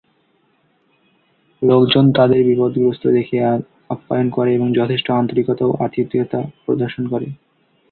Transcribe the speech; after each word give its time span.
লোকজন 1.61 2.05
তাদের 2.11 2.39
বিপদগ্রস্ত 2.43 3.03
দেখে 3.07 3.37
আপ্যায়ন 3.89 4.27
করে 4.29 4.49
এবং 4.53 4.67
যথেষ্ট 4.73 5.07
আন্তরিকতা 5.11 5.63
ও 5.65 5.81
আতিথেয়তা 5.85 6.39
প্রদর্শন 6.65 7.03
করে। 7.07 7.27